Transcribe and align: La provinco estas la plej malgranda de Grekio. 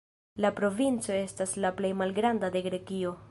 La 0.45 0.49
provinco 0.59 1.13
estas 1.17 1.53
la 1.65 1.73
plej 1.81 1.93
malgranda 2.01 2.53
de 2.57 2.65
Grekio. 2.71 3.15